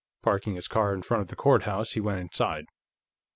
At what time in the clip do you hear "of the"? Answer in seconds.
1.21-1.35